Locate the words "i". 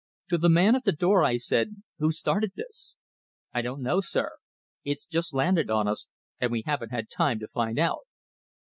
1.23-1.37, 3.53-3.61